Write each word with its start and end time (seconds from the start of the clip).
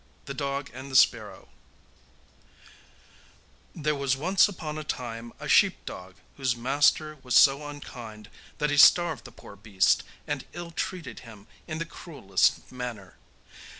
The 0.25 0.33
Dog 0.33 0.71
and 0.73 0.89
the 0.89 0.95
Sparrow 0.95 1.49
There 3.75 3.93
was 3.93 4.17
once 4.17 4.47
upon 4.47 4.79
a 4.79 4.83
time 4.83 5.31
a 5.39 5.47
sheep 5.47 5.85
dog 5.85 6.15
whose 6.37 6.55
master 6.55 7.19
was 7.21 7.35
so 7.35 7.67
unkind 7.67 8.27
that 8.57 8.71
he 8.71 8.77
starved 8.77 9.25
the 9.25 9.31
poor 9.31 9.55
beast, 9.55 10.01
and 10.25 10.43
ill 10.53 10.71
treated 10.71 11.19
him 11.19 11.45
in 11.67 11.77
the 11.77 11.85
cruellest 11.85 12.71
manner. 12.71 13.17